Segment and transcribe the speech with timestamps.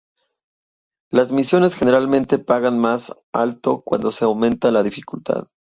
[1.11, 5.43] Las misiones generalmente pagan más alto cuando se aumenta la dificultad.